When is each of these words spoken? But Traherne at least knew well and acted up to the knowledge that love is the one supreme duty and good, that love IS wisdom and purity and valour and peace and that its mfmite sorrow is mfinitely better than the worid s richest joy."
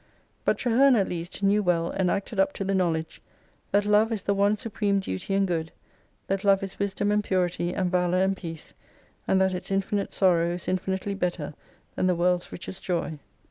But 0.45 0.57
Traherne 0.57 0.95
at 0.95 1.07
least 1.07 1.43
knew 1.43 1.61
well 1.61 1.91
and 1.91 2.09
acted 2.09 2.39
up 2.39 2.53
to 2.53 2.63
the 2.63 2.73
knowledge 2.73 3.21
that 3.71 3.85
love 3.85 4.11
is 4.11 4.23
the 4.23 4.33
one 4.33 4.57
supreme 4.57 4.99
duty 4.99 5.35
and 5.35 5.47
good, 5.47 5.71
that 6.25 6.43
love 6.43 6.63
IS 6.63 6.79
wisdom 6.79 7.11
and 7.11 7.23
purity 7.23 7.71
and 7.75 7.91
valour 7.91 8.17
and 8.23 8.35
peace 8.35 8.73
and 9.27 9.39
that 9.39 9.53
its 9.53 9.69
mfmite 9.69 10.11
sorrow 10.11 10.53
is 10.53 10.65
mfinitely 10.65 11.19
better 11.19 11.53
than 11.93 12.07
the 12.07 12.15
worid 12.17 12.37
s 12.41 12.51
richest 12.51 12.81
joy." 12.81 13.19